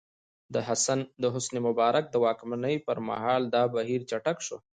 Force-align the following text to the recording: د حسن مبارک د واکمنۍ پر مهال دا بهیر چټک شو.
د 1.23 1.25
حسن 1.35 1.59
مبارک 1.67 2.05
د 2.11 2.15
واکمنۍ 2.25 2.75
پر 2.87 2.97
مهال 3.07 3.41
دا 3.55 3.63
بهیر 3.75 4.01
چټک 4.09 4.37
شو. 4.45 4.57